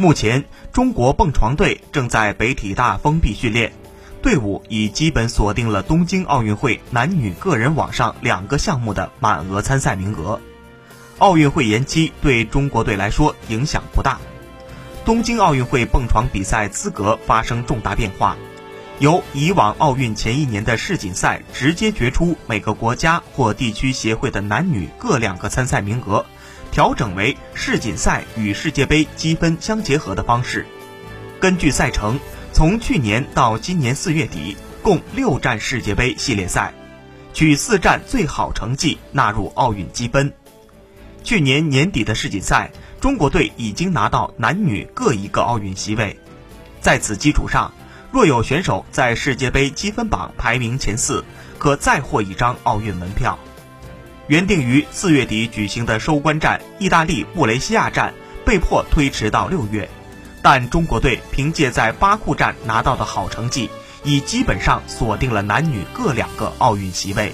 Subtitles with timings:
[0.00, 3.70] 目前，中国蹦床队正在北体大封闭训练，
[4.22, 10.40] 队伍已基本锁定了东京奥运会男女个人网上两个项目的满额参赛名额。
[11.18, 14.18] 奥运会延期对中国队来说影响不大。
[15.04, 18.38] 东京奥运会蹦床比赛资格发生重大变化，
[19.00, 26.24] 由以往奥运前一年的世锦赛直接决出每个国家或地区协会的男女各两个参赛名额。
[26.70, 30.66] 调整为世锦赛与世界杯积分相结合的方式。
[31.40, 32.20] 根据赛程，
[32.52, 36.74] 从去年到今年四月底，共六站世界杯系列赛，
[37.32, 40.32] 取四站最好成绩纳入奥运积分。
[41.24, 42.70] 去年年底的世锦赛，
[43.00, 46.20] 中国队已经拿到男女各一个奥运席位。
[46.80, 47.72] 在此基础上，
[48.12, 51.24] 若有选手在世界杯积分榜排名前四，
[51.58, 53.38] 可再获一张奥运门票。
[54.26, 58.12] 原定于四月底举行的收官战——意大利布雷西亚战，
[58.44, 59.88] 被迫推迟到六月。
[60.42, 63.68] 但中国队凭借在巴库站拿到的好成绩，
[64.02, 67.32] 已基本上锁定了男女各两个奥运席位。